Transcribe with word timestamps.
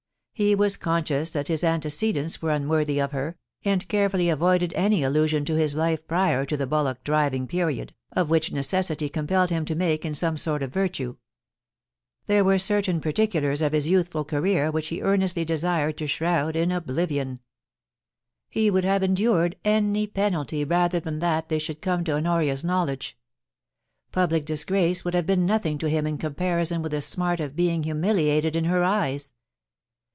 He 0.33 0.55
was 0.55 0.75
conscious 0.75 1.29
that 1.29 1.49
his 1.49 1.63
antecedents 1.63 2.41
were 2.41 2.49
unworthy 2.49 2.97
of 2.99 3.11
her, 3.11 3.37
and 3.63 3.87
carefully 3.87 4.27
avoided 4.27 4.73
any 4.75 5.03
allusion 5.03 5.45
to 5.45 5.53
his 5.53 5.75
life 5.75 6.07
prior 6.07 6.47
to 6.47 6.57
the 6.57 6.65
bullock 6.65 7.03
driving 7.03 7.45
period, 7.45 7.93
of 8.13 8.27
which 8.27 8.51
necessity 8.51 9.07
compelled 9.07 9.51
him 9.51 9.65
to 9.65 9.75
make 9.75 10.03
in 10.03 10.15
some 10.15 10.37
sort 10.37 10.63
a 10.63 10.67
virtue. 10.67 11.17
There 12.25 12.43
were 12.43 12.57
certain 12.57 13.01
particulars 13.01 13.61
of 13.61 13.71
his 13.73 13.87
youthful 13.87 14.25
career 14.25 14.71
which 14.71 14.87
he 14.87 14.99
earnestly 15.03 15.45
desired 15.45 15.95
to 15.99 16.07
shroud 16.07 16.55
in 16.55 16.71
oblivion: 16.71 17.39
he 18.49 18.71
would 18.71 18.83
have 18.83 19.03
endured 19.03 19.57
any 19.63 20.07
penalty 20.07 20.65
rather 20.65 20.99
than 20.99 21.19
that 21.19 21.49
they 21.49 21.59
should 21.59 21.83
come 21.83 22.03
to 22.05 22.15
Honoria*s 22.15 22.63
knowledge. 22.63 23.15
Public 24.11 24.45
disgrace 24.45 25.05
would 25.05 25.13
have 25.13 25.27
been 25.27 25.45
nothing 25.45 25.77
to 25.77 25.87
him 25.87 26.07
in 26.07 26.17
comparison 26.17 26.81
with 26.81 26.93
the 26.93 27.01
smart 27.03 27.39
of 27.39 27.55
being 27.55 27.83
humiliated 27.83 28.55
in 28.55 28.63
her 28.63 28.83
eyes. 28.83 29.33